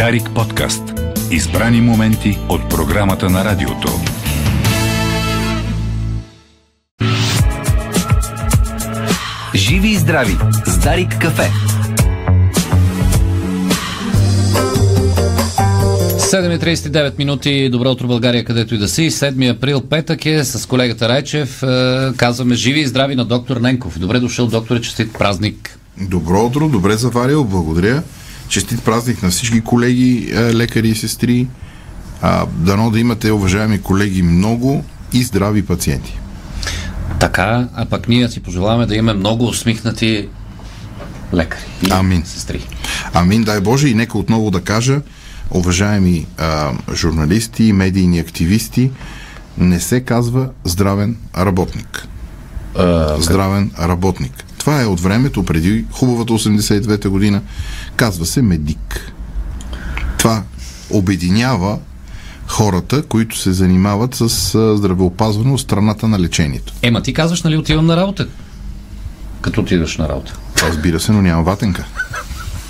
[0.00, 0.82] Дарик подкаст.
[1.30, 3.88] Избрани моменти от програмата на радиото.
[9.54, 10.36] Живи и здрави
[10.66, 11.50] с Дарик кафе.
[16.18, 17.68] 7.39 минути.
[17.70, 19.10] Добро утро, България, където и да си.
[19.10, 21.62] 7 април, петък е с колегата Райчев.
[21.62, 23.98] Е, казваме живи и здрави на доктор Ненков.
[23.98, 25.78] Добре дошъл, доктор, честит празник.
[26.00, 28.02] Добро утро, добре заварил, благодаря.
[28.50, 31.48] Честит празник на всички колеги, е, лекари и сестри.
[32.22, 36.18] А, дано да имате, уважаеми колеги, много и здрави пациенти.
[37.20, 40.28] Така, а пък ние си пожелаваме да имаме много усмихнати
[41.34, 42.22] лекари и Амин.
[42.26, 42.66] сестри.
[43.14, 45.00] Амин, дай Боже, и нека отново да кажа,
[45.50, 48.90] уважаеми а, журналисти и медийни активисти,
[49.58, 52.08] не се казва здравен работник.
[53.18, 54.44] здравен работник.
[54.60, 57.42] Това е от времето преди хубавата 89-та година.
[57.96, 59.12] Казва се медик.
[60.18, 60.42] Това
[60.90, 61.78] обединява
[62.46, 64.28] хората, които се занимават с
[64.76, 66.72] здравеопазване от страната на лечението.
[66.82, 68.28] Ема ти казваш, нали отивам на работа?
[69.40, 70.34] Като отидеш на работа.
[70.62, 71.84] Разбира се, но няма ватенка.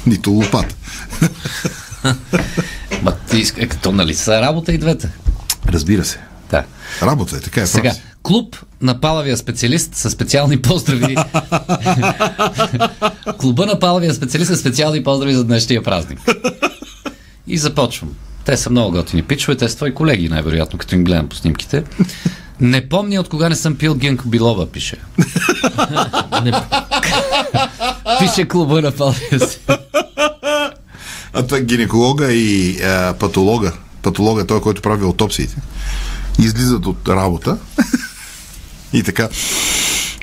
[0.07, 0.75] Нито лопата.
[3.03, 5.09] Ма ти е, като нали са работа и двете.
[5.69, 6.21] Разбира се.
[6.51, 6.65] Да.
[7.03, 7.67] Работа е, така е.
[7.67, 8.10] Сега, прав.
[8.23, 11.17] Клуб на палавия специалист със специални поздрави.
[13.39, 16.21] Клуба на палавия специалист със специални поздрави за днешния празник.
[17.47, 18.11] И започвам.
[18.45, 21.85] Те са много готини пичове, те са твои колеги, най-вероятно, като им гледам по снимките.
[22.61, 24.97] Не помня от кога не съм пил Генко Билова, пише.
[28.19, 29.59] Пише клуба на палавия си.
[31.33, 33.73] А това е гинеколога и а, патолога.
[34.03, 35.57] Патолога е той, който прави аутопсиите.
[36.39, 37.59] Излизат от работа
[38.93, 39.29] и така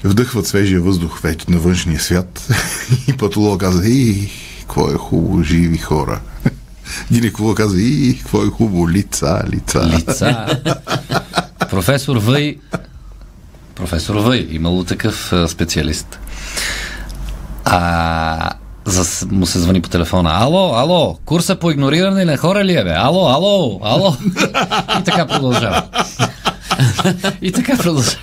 [0.03, 2.47] вдъхват свежия въздух вече на външния свят.
[3.07, 6.19] И патолог каза, и какво е хубаво, живи хора.
[7.11, 9.85] Гинеколог каза, и какво е хубаво, лица, лица.
[9.85, 10.47] Лица.
[11.69, 12.57] Професор Въй.
[13.75, 16.19] Професор Въй, имало такъв специалист.
[17.65, 18.49] А,
[18.85, 20.29] за, му се звъни по телефона.
[20.33, 22.93] Ало, ало, курса по игнориране на хора ли е, бе?
[22.95, 24.15] Ало, ало, ало.
[24.99, 25.83] И така продължава.
[27.41, 28.17] И така продължава.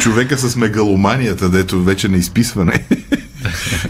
[0.00, 2.84] Човека с мегаломанията, дето вече на изписване,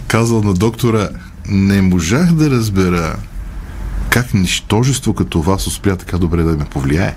[0.06, 1.08] казал на доктора,
[1.48, 3.16] не можах да разбера
[4.10, 7.14] как нищожество като вас успя така добре да ме повлияе.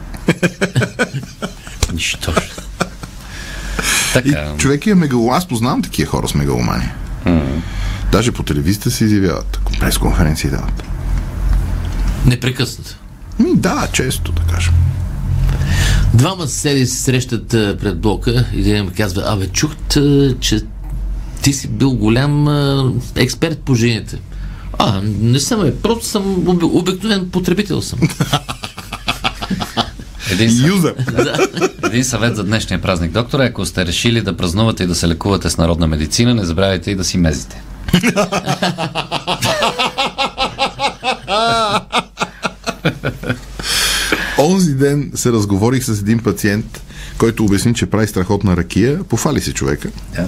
[1.94, 2.34] Нищо.
[4.16, 4.54] И Така.
[4.58, 5.38] човек е мегаломан.
[5.38, 6.96] Аз познавам такива хора с мегаломания.
[8.12, 9.60] Даже по телевизията се изявяват.
[9.80, 10.84] Пресконференции дават.
[12.26, 12.96] Непрекъснато.
[13.40, 14.74] Ми, да, често, да кажем.
[16.16, 19.72] Двама съседи се срещат а, пред блока и един ми казва, абе, чух,
[20.40, 20.62] че
[21.42, 24.18] ти си бил голям а, експерт по жените.
[24.80, 28.00] А, не съм, бе, просто съм об- обикновен потребител съм.
[30.32, 30.68] Един, съ...
[30.68, 30.96] Юзър.
[31.84, 33.46] Един съвет за днешния празник, доктора.
[33.46, 36.96] Ако сте решили да празнувате и да се лекувате с народна медицина, не забравяйте и
[36.96, 37.62] да си мезите.
[44.40, 46.82] Онзи ден се разговорих с един пациент,
[47.18, 49.04] който обясни, че прави страхотна ракия.
[49.04, 49.90] Пофали се човека.
[50.16, 50.26] Да.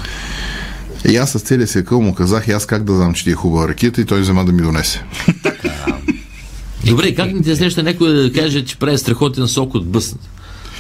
[1.12, 3.32] И аз с целия си акъл му казах, и аз как да знам, че ти
[3.32, 5.04] е хубава ракията и той взема да ми донесе.
[6.86, 10.22] Добре, как не ти среща някой да каже, че прави страхотен сок от бъснат?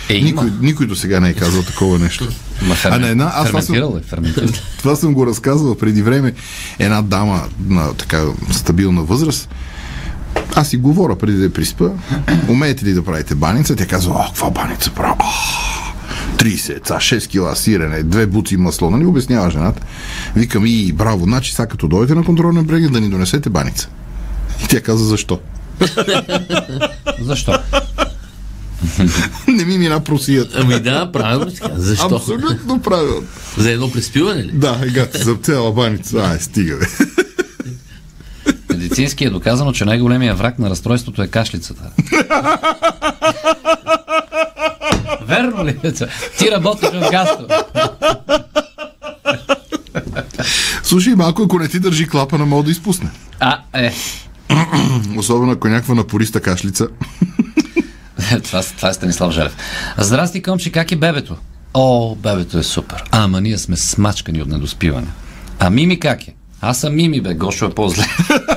[0.10, 0.26] Е, има.
[0.26, 2.28] Никой, никой до сега не е казал такова нещо.
[2.62, 3.82] Ма А на една, аз това съм, е,
[4.78, 6.34] това съм го разказвал преди време.
[6.80, 9.50] Една дама на така стабилна възраст.
[10.58, 11.90] Аз си говоря преди да я приспа.
[12.50, 13.76] Умеете ли да правите баница?
[13.76, 15.16] Тя казва, о, каква баница правя?
[15.20, 18.90] А, 30 яйца, 6 кила сирене, две бути масло.
[18.92, 19.82] Нали обяснява жената?
[20.36, 23.90] Викам и браво, значи сега като дойдете на контролен преглед да ни донесете баница.
[24.64, 25.40] И тя каза, защо?
[27.22, 27.60] Защо?
[29.48, 30.60] Не ми мина просията.
[30.62, 31.82] Ами да, правилно каза.
[31.82, 32.16] Защо?
[32.16, 33.28] Абсолютно правилно.
[33.58, 34.52] За едно приспиване ли?
[34.54, 36.18] Да, егата за цяла баница.
[36.18, 36.86] Ай, стига, бе.
[38.98, 41.84] Медицински е доказано, че най-големия враг на разстройството е кашлицата.
[45.22, 45.92] Верно ли е?
[46.38, 47.46] Ти работиш в гастро.
[50.84, 53.10] Слушай, малко, ако не ти държи клапана, мога да изпусне.
[53.40, 53.94] А, е.
[55.18, 56.88] Особено ако е някаква напориста кашлица.
[58.44, 59.56] това, това е Станислав Желев.
[59.98, 61.36] Здрасти, Комчи, как е бебето?
[61.74, 63.04] О, бебето е супер.
[63.12, 65.08] Ама ние сме смачкани от недоспиване.
[65.60, 66.34] А Мими как е?
[66.62, 67.34] Аз съм Мими, бе.
[67.34, 68.06] Гошо е по-зле.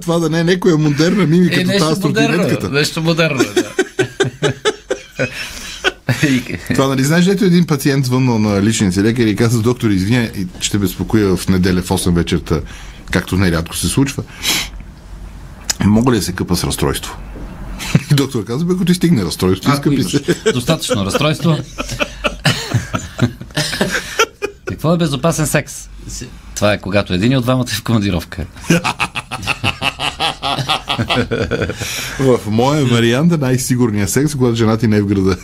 [0.00, 2.70] това, да не е някоя модерна мими, като тази модерно.
[2.70, 3.70] Нещо модерно, е, да.
[6.74, 10.30] Това, нали знаеш, ето един пациент звъннал на личния си лекар и каза, доктор, извиня,
[10.60, 12.60] ще безпокоя в неделя в 8 вечерта,
[13.10, 14.22] както нерядко се случва.
[15.84, 17.16] Мога ли да се къпа с разстройство?
[18.12, 20.52] И доктор каза, бе, ако ти стигне разстройство, изкъпи имаш се.
[20.52, 21.58] достатъчно разстройство.
[24.64, 25.88] Какво е безопасен секс?
[26.54, 28.46] Това е когато един от двамата е в командировка.
[32.20, 35.36] В моя вариант е най-сигурният секс, когато жена ти не е в града.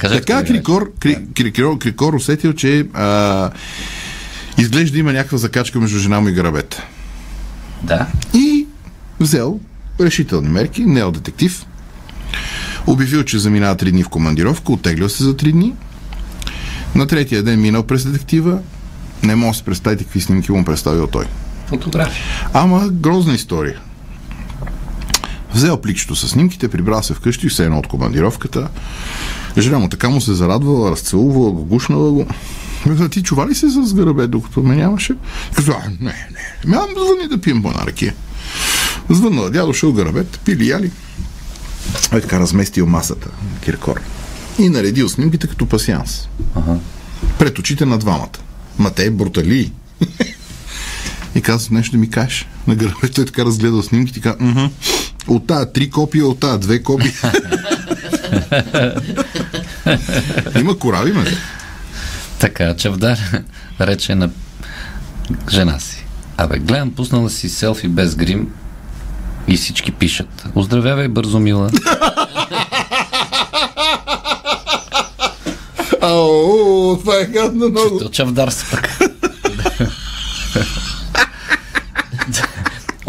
[0.00, 3.50] Кажете, Така Крикор, Кри, Крикор, Крикор усетил, че а,
[4.58, 6.82] изглежда има някаква закачка между жена му и грабета.
[7.82, 8.06] Да.
[8.34, 8.66] И
[9.20, 9.60] взел
[10.00, 11.66] решителни мерки, нео детектив.
[12.86, 15.74] Обявил, че заминава три дни в командировка, оттеглял се за три дни.
[16.94, 18.58] На третия ден минал през детектива.
[19.22, 21.24] Не може да се представите какви снимки му представил той.
[21.70, 22.24] Фотография.
[22.52, 23.80] Ама грозна история.
[25.54, 28.68] Взел пликчето с снимките, прибрал се вкъщи, все едно от командировката.
[29.58, 32.26] Жена му така му се зарадвала, разцелувала го, гушнала го.
[32.84, 35.14] Каза, ти чува ли се с гърбе, докато ме нямаше?
[35.54, 36.30] Каза, а, не,
[36.64, 36.76] не.
[36.76, 38.14] Ами, звъни да пием по една ракия.
[39.10, 40.90] Звъннала дядо, шъл гърбет, пили, яли.
[42.12, 43.28] Е така разместил масата,
[43.64, 44.00] Киркор.
[44.58, 46.28] И наредил снимките като пасианс.
[46.54, 46.76] Ага.
[47.38, 48.38] Пред очите на двамата.
[48.78, 49.72] Ма те брутали.
[51.34, 52.46] И казва, нещо да ми кажеш.
[52.66, 54.64] На гърбе той така разгледал снимките и казва, «Мгм.
[55.28, 57.12] от тая три копия, от тая две копия.
[60.60, 61.24] Има корави, ме.
[62.38, 63.18] Така, Чавдар
[63.80, 64.30] рече на
[65.50, 66.04] жена си.
[66.36, 68.48] Абе, гледам, пуснала си селфи без грим
[69.48, 70.44] и всички пишат.
[70.54, 71.70] Оздравявай бързо, мила.
[76.00, 78.10] Ау, това е гадно много.
[78.10, 78.98] Чавдар се пък.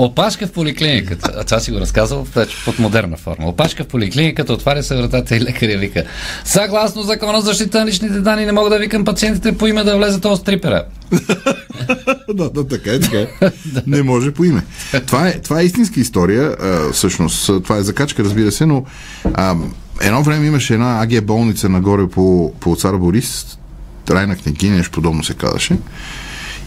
[0.02, 1.32] Опашка в поликлиниката.
[1.38, 2.28] А това си го разказал
[2.66, 3.48] под модерна форма.
[3.48, 6.04] Опашка в поликлиниката, отваря се вратата и лекаря вика.
[6.46, 9.98] Съгласно закона за защита на личните данни не мога да викам пациентите по име да
[9.98, 10.84] влезат от стрипера.
[12.34, 13.52] да, да, така е, така е.
[13.88, 14.64] Не може по име.
[15.08, 17.46] Това е, това е истинска история, а, всъщност.
[17.46, 18.86] Това е закачка, разбира се, но
[19.34, 19.56] а,
[20.02, 23.58] едно време имаше една АГ болница нагоре по, по цар Борис,
[24.06, 25.78] Трайна княгиня, подобно се казваше.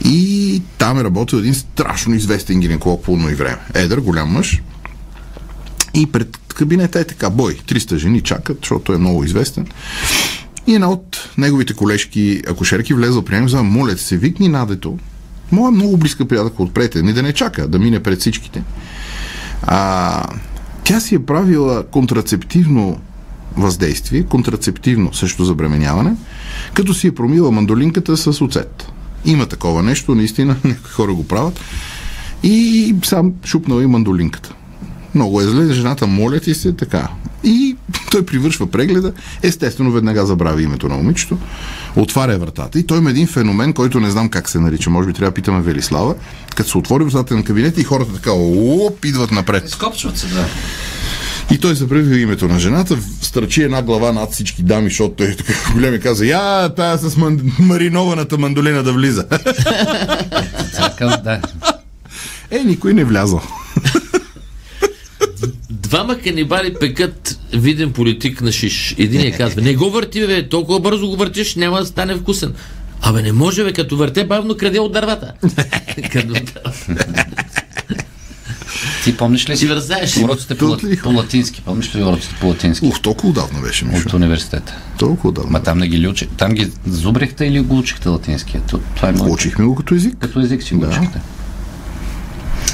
[0.05, 3.59] И там е работил един страшно известен гинеколог по и време.
[3.75, 4.63] Едър, голям мъж.
[5.95, 9.67] И пред кабинета е така, бой, 300 жени чакат, защото е много известен.
[10.67, 14.99] И една от неговите колежки, акушерки, влезла при него, за моля се, викни надето.
[15.53, 18.63] Моя много близка приятелка отпрете, не да не чака, да мине пред всичките.
[19.63, 20.29] А,
[20.85, 23.01] тя си е правила контрацептивно
[23.57, 26.17] въздействие, контрацептивно също забременяване,
[26.75, 28.94] като си е промила мандолинката с оцет.
[29.25, 31.61] Има такова нещо, наистина, някои хора го правят.
[32.43, 34.55] И сам шупнал и мандолинката.
[35.15, 37.09] Много е зле, жената моля ти се така.
[37.45, 37.77] И
[38.11, 39.13] той привършва прегледа,
[39.43, 41.39] естествено веднага забрави името на момичето,
[41.97, 45.13] отваря вратата и той има един феномен, който не знам как се нарича, може би
[45.13, 46.15] трябва да питаме Велислава,
[46.57, 49.69] като се отвори вратата на кабинета и хората така, оп, идват напред.
[49.69, 50.47] Скопчват се, да.
[51.53, 55.37] И той забрави името на жената, стръчи една глава над всички дами, защото той е
[55.37, 57.53] така голям и каза, я, тая с ман...
[57.59, 59.25] маринованата мандолина да влиза.
[61.25, 61.41] Да.
[62.51, 63.43] Е, никой не влязал.
[65.71, 68.95] Двама канибали пекат виден политик на шиш.
[68.99, 72.55] Единият казва, не го върти, бе, толкова бързо го въртиш, няма да стане вкусен.
[73.03, 75.33] Абе, не може, бе, като върте, бавно краде от дървата.
[79.05, 80.17] Ти помниш ли Ти си вързаеш.
[80.17, 81.63] уроците по, по латински?
[81.63, 82.87] Помниш ли уроците по латински?
[82.87, 84.03] Ух, толкова отдавна беше, Мишо.
[84.07, 84.75] От университета.
[84.99, 85.51] Толкова отдавна.
[85.51, 86.27] Ма там не ги учи?
[86.29, 88.61] Там ги зубрихте или го учихте латинския?
[88.63, 89.13] То- Това е.
[89.13, 90.17] Учихме го като език.
[90.19, 90.87] Като език си го Да.
[90.89, 91.21] учихте.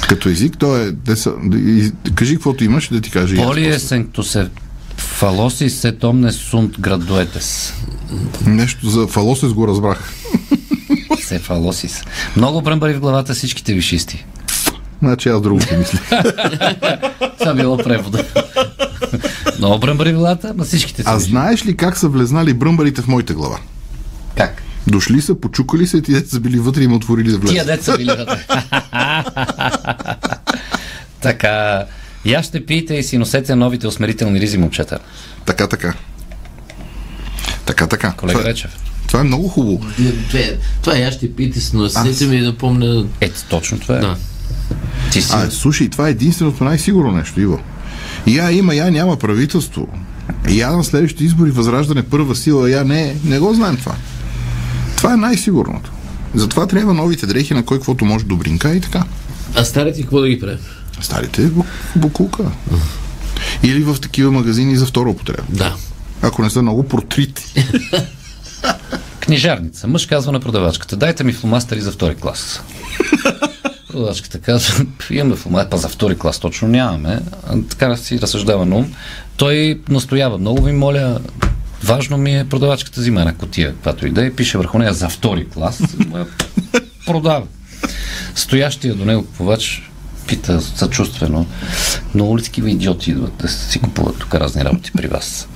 [0.09, 0.91] Като език, то е...
[0.91, 3.35] Де са, да, из, кажи каквото имаш да ти кажа.
[3.35, 4.47] и аз Поли е сенктусе
[4.97, 7.73] фалоси се томне сунт градуетес.
[8.45, 10.13] Нещо за фалосес го разбрах.
[11.21, 12.01] Се фалосис.
[12.37, 14.25] Много бръмбари в главата всичките вишисти.
[15.01, 15.99] Значи аз друго си мисля.
[17.39, 18.23] Това било превода.
[19.57, 23.33] Много бръмбари главата, но всичките А си знаеш ли как са влезнали бръмбарите в моята
[23.33, 23.59] глава?
[24.37, 24.63] Как?
[24.87, 27.55] Дошли са, почукали се, ти деца са били вътре и ме отворили да влезат.
[27.55, 28.39] Тия деца били вътре.
[31.21, 31.85] така.
[32.25, 34.99] Я ще пиете и си носете новите усмерителни ризи, момчета.
[35.45, 35.93] Така, така.
[37.65, 38.13] Така, така.
[38.17, 38.71] Колега това, е, Речев.
[39.07, 39.85] това е много хубаво.
[40.29, 40.43] Това,
[40.81, 43.05] това я ще пите с носете ми да помня.
[43.21, 43.99] Ето, точно това е.
[43.99, 44.15] Да.
[45.11, 45.31] Ти си.
[45.33, 47.59] А, слушай, това е единственото най-сигурно нещо, Иво.
[48.27, 49.87] Я има, я няма правителство.
[50.49, 53.15] Я на следващите избори възраждане първа сила, я не.
[53.25, 53.95] Не го знаем това.
[54.97, 55.91] Това е най-сигурното.
[56.35, 59.03] Затова трябва новите дрехи, на кой каквото може добринка и така.
[59.55, 60.57] А старите какво да ги правим?
[61.01, 62.43] Старите бу- букулка.
[63.63, 65.43] Или в такива магазини за втора употреба.
[65.49, 65.75] Да.
[66.21, 67.65] Ако не са много протрити.
[69.19, 69.87] Книжарница.
[69.87, 72.61] Мъж казва на продавачката, дайте ми фломастери за втори клас.
[73.91, 77.19] Продавачката казва, имаме фломастери, па за втори клас точно нямаме.
[77.69, 78.93] Така си разсъждава на ум.
[79.37, 81.19] Той настоява, много ви моля,
[81.83, 85.09] важно ми е продавачката взима една котия, каквато и да е, пише върху нея за
[85.09, 85.81] втори клас,
[87.05, 87.45] продава.
[88.35, 89.89] Стоящия до него купувач
[90.27, 91.45] пита съчувствено,
[92.13, 95.47] много ли такива идиоти идват да си купуват тук разни работи при вас?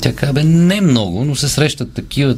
[0.00, 2.36] Тя казва, бе, не много, но се срещат такива,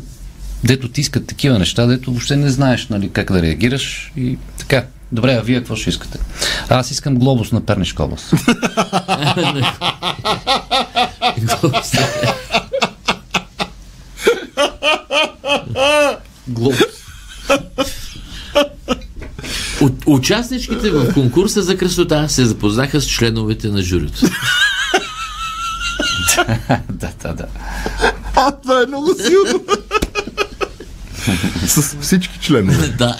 [0.64, 4.84] дето ти искат такива неща, дето въобще не знаеш нали, как да реагираш и така.
[5.12, 6.18] Добре, а вие какво ще искате?
[6.68, 8.34] Аз искам глобус на Пернишка област.
[16.48, 16.78] глобус.
[19.80, 24.20] От- Участничките в конкурса за красота се запознаха с членовете на журито.
[26.90, 27.46] да, да, да.
[28.36, 29.64] А, това е много силно.
[31.66, 32.88] С всички членове.
[32.88, 33.16] да.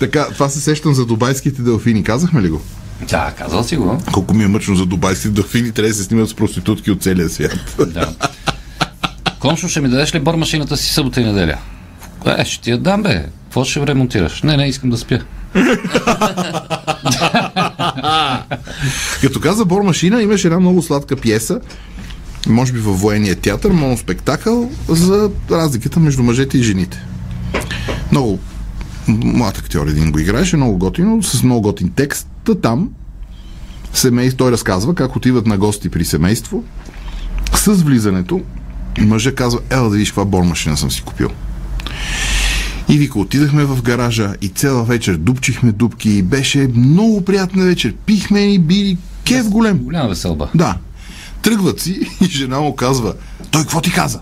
[0.00, 2.02] Така, това се сещам за дубайските делфини.
[2.02, 2.62] Казахме ли го?
[3.08, 4.02] Да, казал си го.
[4.12, 5.72] Колко ми е мъчно за дубайските делфини.
[5.72, 7.76] Трябва да се снимат с проститутки от целия свят.
[7.86, 8.14] Да.
[9.38, 11.58] Коншо, ще ми дадеш ли бормашината си събота и неделя?
[12.26, 13.26] Е, ще ти я дам, бе.
[13.44, 14.42] Какво ще ремонтираш?
[14.42, 15.18] Не, не, искам да спя.
[19.20, 21.60] Като каза Бор машина, имаше една много сладка пиеса,
[22.48, 27.04] може би във военния театър, моноспектакъл за разликата между мъжете и жените.
[28.12, 28.38] Много
[29.10, 32.28] млад актьор един го играеше, много готино, с много готин текст.
[32.44, 32.90] Та там
[33.92, 36.64] семейство, той разказва как отиват на гости при семейство.
[37.54, 38.40] С влизането
[39.00, 41.28] мъжа казва, ела да видиш каква бормашина съм си купил.
[42.88, 47.94] И вика, отидахме в гаража и цяла вечер дупчихме дупки и беше много приятна вечер.
[48.06, 49.78] Пихме и били кев голем.
[49.78, 50.48] Голяма веселба.
[50.54, 50.76] Да.
[51.42, 53.14] Тръгват си и жена му казва,
[53.50, 54.20] той какво ти каза?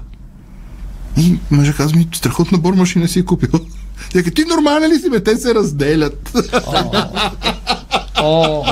[1.16, 3.60] И мъжа казва ми, страхотна бормашина си е купил.
[4.14, 5.22] Яка, ти нормален ли си, бе?
[5.22, 6.38] Те се разделят.
[8.22, 8.64] О,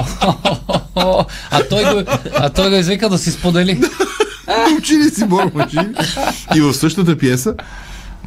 [1.51, 3.81] а той го, а той го извика да си сподели.
[4.79, 5.95] Учи ли си бормашини?
[6.57, 7.55] И в същата пиеса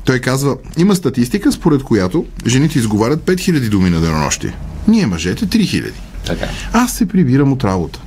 [0.05, 4.55] той казва, има статистика, според която жените изговарят 5000 думи на денонощие.
[4.87, 5.91] Ние мъжете 3000.
[6.25, 6.47] Така.
[6.73, 7.99] Аз се прибирам от работа.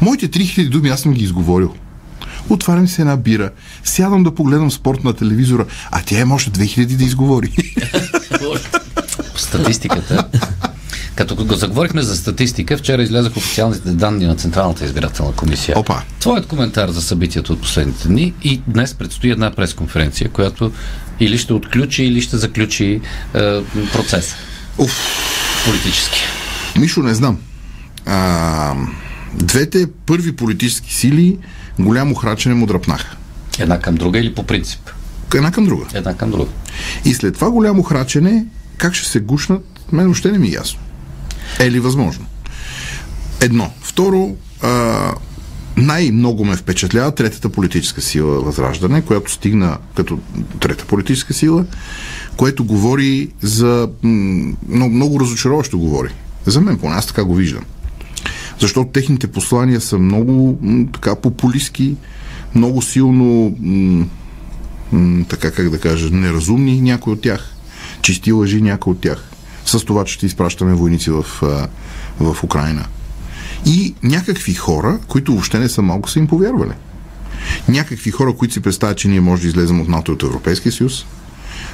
[0.00, 1.74] Моите 3000 думи аз съм ги изговорил.
[2.48, 3.50] Отварям се една бира,
[3.84, 7.65] сядам да погледам спорт на телевизора, а тя е може 2000 да изговори.
[9.36, 10.24] Статистиката.
[11.14, 15.78] Като го заговорихме за статистика, вчера излязах официалните данни на Централната избирателна комисия.
[15.78, 16.02] Опа.
[16.20, 20.72] Твоят коментар за събитията от последните дни и днес предстои една пресконференция, която
[21.20, 23.00] или ще отключи, или ще заключи
[23.34, 23.62] е,
[23.92, 24.36] процеса.
[24.78, 24.92] Уф,
[25.64, 26.18] Политически.
[26.78, 27.38] Мишо, не знам.
[28.06, 28.74] А,
[29.34, 31.38] двете първи политически сили
[31.78, 33.16] голямо храчене му дръпнаха.
[33.58, 34.90] Една към друга или по принцип?
[35.34, 35.84] Една към друга.
[35.94, 36.50] Една към друга.
[37.04, 40.80] И след това голямо храчене, как ще се гушнат, мен въобще не ми е ясно.
[41.60, 42.26] Е ли възможно?
[43.40, 43.70] Едно.
[43.80, 45.14] Второ, а,
[45.76, 50.18] най-много ме впечатлява третата политическа сила Възраждане, която стигна като
[50.60, 51.64] трета политическа сила,
[52.36, 53.88] което говори за...
[54.68, 56.08] много, много разочароващо говори.
[56.46, 57.64] За мен, поне аз така го виждам.
[58.58, 60.58] Защото техните послания са много
[60.92, 61.94] така популистски,
[62.54, 63.56] много силно
[65.28, 67.54] така как да кажа, неразумни някои от тях,
[68.02, 69.30] чисти лъжи някои от тях,
[69.64, 71.26] с това, че ще изпращаме войници в,
[72.20, 72.86] в Украина.
[73.66, 76.72] И някакви хора, които въобще не са малко, са им повярвали.
[77.68, 80.72] Някакви хора, които си представят, че ние може да излезем от НАТО и от Европейския
[80.72, 81.06] съюз.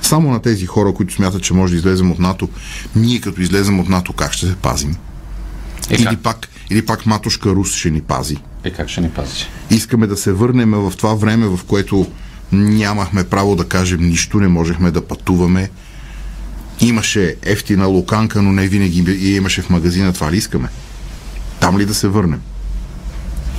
[0.02, 2.48] Само на тези хора, които смятат, че може да излезем от НАТО,
[2.96, 4.96] ние като излезем от НАТО, как ще се пазим?
[5.90, 6.18] Е, Или как?
[6.18, 8.36] пак, или пак матушка Рус ще ни пази.
[8.64, 9.46] Е, как ще ни пази?
[9.70, 12.06] Искаме да се върнем в това време, в което
[12.52, 15.70] нямахме право да кажем нищо, не можехме да пътуваме.
[16.80, 20.12] Имаше ефтина луканка, но не винаги я имаше в магазина.
[20.12, 20.68] Това ли искаме?
[21.60, 22.40] Там ли да се върнем?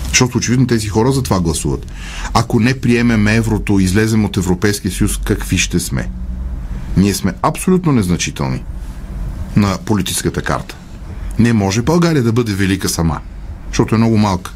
[0.10, 1.86] Защото очевидно тези хора за това гласуват.
[2.34, 6.10] Ако не приемем еврото, излезем от Европейския съюз, какви ще сме?
[6.98, 8.64] Ние сме абсолютно незначителни
[9.56, 10.76] на политическата карта.
[11.40, 13.20] Не може България да бъде велика сама,
[13.68, 14.54] защото е много малка.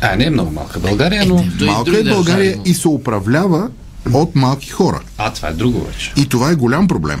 [0.00, 1.44] А, не е много малка България, но...
[1.60, 3.68] И Малка е България и се управлява
[4.12, 5.00] от малки хора.
[5.18, 6.12] А, това е друго вече.
[6.16, 7.20] И това е голям проблем.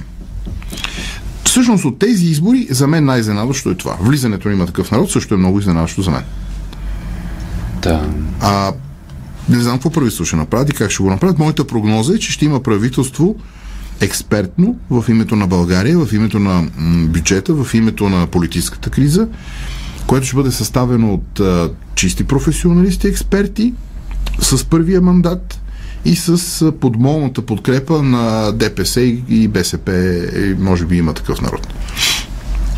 [1.44, 3.96] Всъщност от тези избори, за мен най-изненадващо е това.
[4.00, 6.22] Влизането на има такъв народ също е много изненадващо за мен.
[7.82, 8.08] Да.
[8.40, 8.72] А
[9.48, 11.38] не знам какво правителство ще направят и как ще го направят.
[11.38, 13.36] Моята прогноза е, че ще има правителство
[14.00, 16.68] експертно в името на България, в името на
[17.08, 19.28] бюджета, в името на политическата криза,
[20.06, 23.74] което ще бъде съставено от а, чисти професионалисти, експерти
[24.40, 25.60] с първия мандат
[26.04, 29.92] и с а, подмолната подкрепа на ДПС и, и БСП,
[30.36, 31.68] и може би има такъв народ.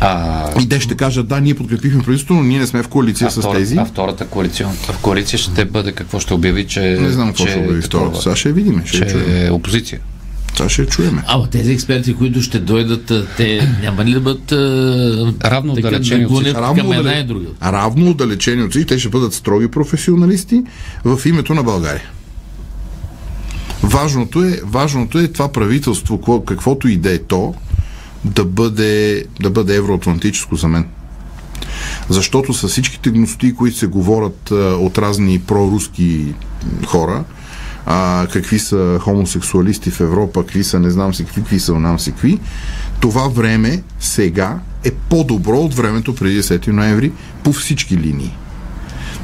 [0.01, 3.27] А, И те ще кажат, да, ние подкрепихме правителството, но ние не сме в коалиция
[3.27, 3.77] а, с втора, тези.
[3.77, 7.55] а втората коалиция, в коалиция ще бъде какво ще обяви, че, Не знам какво ще
[7.55, 8.21] бъде такова, втората.
[8.21, 9.99] Сега ще видим, ще че е опозиция.
[10.59, 11.23] Сега ще я чуеме.
[11.27, 16.31] Ама тези експерти, които ще дойдат, те няма ли да бъдат а, Равно отдалечени от
[16.31, 17.45] наклонят Равно, към една отдале- и друга?
[17.63, 20.63] равно отдалечени от всички, те ще бъдат строги професионалисти
[21.05, 22.09] в името на България.
[23.83, 27.53] Важното е, важното е това правителство, какво- каквото и да е то,
[28.25, 30.85] да бъде, да бъде евроатлантическо за мен.
[32.09, 36.25] Защото с всичките гности, които се говорят от разни проруски
[36.85, 37.23] хора,
[37.85, 41.99] а, какви са хомосексуалисти в Европа, какви са не знам си какви, какви са знам
[41.99, 42.39] си какви,
[42.99, 47.11] това време сега е по-добро от времето преди 10 ноември
[47.43, 48.37] по всички линии.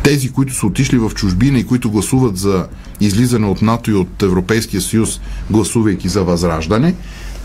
[0.03, 2.67] Тези, които са отишли в чужбина и които гласуват за
[3.01, 6.95] излизане от НАТО и от Европейския съюз, гласувайки за възраждане,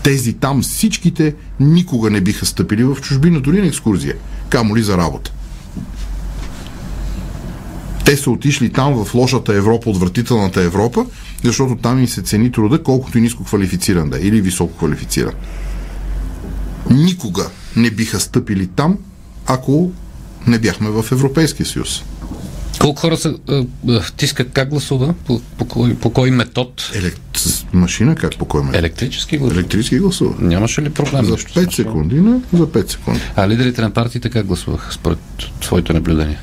[0.03, 4.15] тези там всичките никога не биха стъпили в чужбина, дори на екскурзия,
[4.49, 5.31] камо ли за работа.
[8.05, 11.05] Те са отишли там в лошата Европа, отвратителната Европа,
[11.43, 15.33] защото там им се цени труда, колкото и ниско квалифициран да е, или високо квалифициран.
[16.89, 18.97] Никога не биха стъпили там,
[19.45, 19.91] ако
[20.47, 22.03] не бяхме в Европейския съюз.
[22.79, 23.35] Колко хора са...
[23.49, 25.13] а, а, Тиска как гласува?
[25.27, 26.71] По, по, кой, по кой метод?
[26.95, 27.21] Елект...
[27.73, 28.77] Машина как по кой ме?
[28.77, 29.59] Електрически гласува?
[29.59, 30.35] Електрически гласува.
[30.39, 31.25] Нямаше ли проблем?
[31.25, 31.71] За нещо с 5 това?
[31.71, 32.39] секунди, не?
[32.53, 33.21] За 5 секунди.
[33.35, 35.19] А лидерите на партиите как гласуваха според
[35.61, 36.39] твоите наблюдения?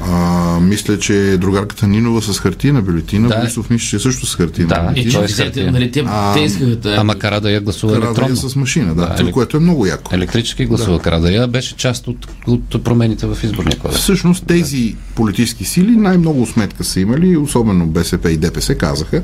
[0.00, 3.36] А, мисля, че другарката Нинова с хартина бюлетина, Да.
[3.36, 5.04] Борисов мисля, че също с хартина Да, бюлетина.
[5.04, 5.72] че той е офицерите, хартия.
[5.72, 6.94] нали, те, А, те искаха да...
[6.94, 8.36] Ама Карадая гласува Карадая електронно.
[8.38, 10.14] с машина, да, Да, това, елек- което е много яко.
[10.14, 11.46] Електрически гласува Карадая.
[11.48, 14.00] Беше част от, от промените в изборния кодекс.
[14.00, 14.84] Всъщност тези
[15.14, 19.22] политически сили най-много сметка са имали, особено БСП и ДПС казаха,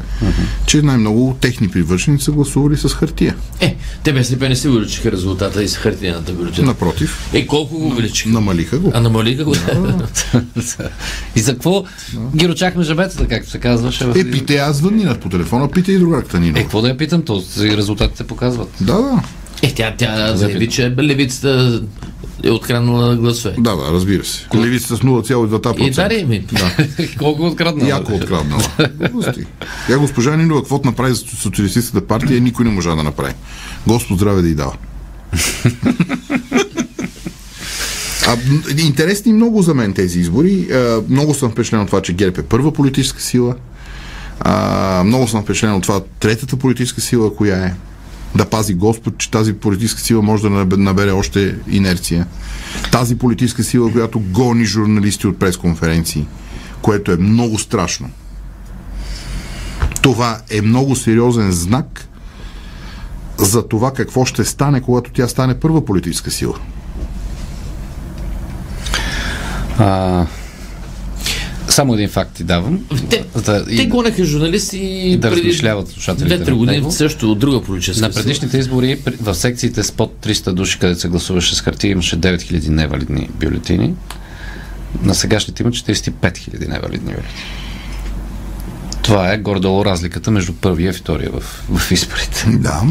[0.67, 3.35] че най-много техни привърженици са гласували с хартия.
[3.61, 6.67] Е, те БСП не се увеличиха резултата и с хартиената бюлетина.
[6.67, 8.29] Напротив, Е, колко го увеличиха?
[8.31, 8.91] намалиха го.
[8.95, 9.55] А намалиха го?
[11.37, 11.85] и за какво
[12.37, 14.05] ги рочахме жабетата, както се казваше?
[14.05, 16.61] в- Е, пите, аз звъннах по телефона, пита и другарката Нинова.
[16.61, 17.23] Е, какво да я питам?
[17.23, 18.69] То и резултатите показват.
[18.81, 19.23] Да, да.
[19.63, 21.81] Е, тя, тя заяви, че левицата
[22.45, 23.55] е откраднала гласове.
[23.59, 24.47] Да, да, разбира се.
[24.57, 25.81] Левицата с 0,2%.
[25.81, 26.45] И дари ми.
[27.19, 27.89] Колко открадна?
[27.89, 28.63] Яко откраднала.
[29.87, 33.33] Тя госпожа Нинова, каквото направи за социалистическата партия, никой не можа да направи.
[33.87, 34.73] Господ здраве да й дава.
[38.31, 38.37] А,
[38.79, 40.69] интересни много за мен тези избори.
[40.73, 43.55] А, много съм впечатлен от това, че ГЕРБ е първа политическа сила.
[44.41, 47.75] А, много съм впечатлен от това третата политическа сила, коя е.
[48.35, 52.27] Да пази Господ, че тази политическа сила може да набе- набере още инерция.
[52.93, 56.27] Тази политическа сила, която гони журналисти от пресконференции,
[56.83, 58.11] което е много страшно.
[60.03, 62.09] Това е много сериозен знак
[63.39, 66.55] за това какво ще стане, когато тя стане първа политическа сила.
[69.81, 70.27] А,
[71.69, 72.87] само един факт ти давам.
[73.11, 77.63] Те, Да, те гонеха журналисти да преди размишляват слушателите 2-3 над години също от друга
[77.63, 81.91] политическа На предишните избори в секциите с под 300 души, където се гласуваше с хартия,
[81.91, 83.95] имаше 9000 невалидни бюлетини.
[85.03, 87.45] На сегашните има 45 000 невалидни бюлетини.
[89.03, 91.41] Това е гордо разликата между първия и втория в,
[91.79, 92.45] в изборите.
[92.49, 92.83] Да.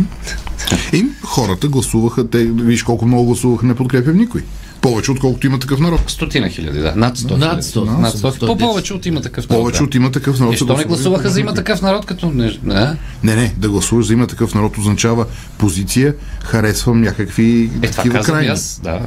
[0.94, 4.44] И хората гласуваха, те, виж колко много гласуваха, не подкрепям никой.
[4.82, 6.02] Повече, отколкото има такъв народ.
[6.08, 6.94] Стотина хиляди, да.
[6.96, 7.62] Над 100 Над хиляди.
[7.64, 8.32] 100, Над 100.
[8.32, 8.46] 100.
[8.48, 9.62] По повече от има такъв народ.
[9.62, 9.84] Повече да.
[9.84, 10.54] от има такъв народ.
[10.54, 12.58] И са що не гласуваха за има такъв народ, като не...
[12.64, 12.96] не?
[13.24, 15.26] Не, не, да гласуваш за има такъв народ означава
[15.58, 18.48] позиция, харесвам някакви Е, такива крайни.
[18.48, 18.80] аз.
[18.84, 19.00] Да.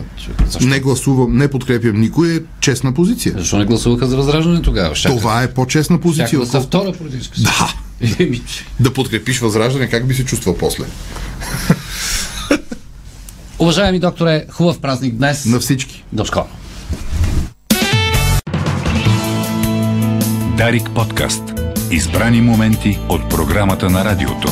[0.46, 0.68] Защо?
[0.68, 3.34] Не гласувам, не подкрепям никой, е честна позиция.
[3.38, 4.94] Защо не гласуваха за възраждане тогава?
[4.94, 6.38] Щяха- Това е по-честна позиция.
[6.40, 7.40] да са отколкото- втора политическа.
[7.40, 7.74] Да.
[8.80, 10.84] Да подкрепиш възраждане, как би се чувствал после?
[13.62, 15.44] Уважаеми докторе, хубав празник днес.
[15.44, 16.04] На всички.
[16.12, 16.46] До скоро.
[20.56, 21.42] Дарик подкаст.
[21.90, 24.48] Избрани моменти от програмата на радиото.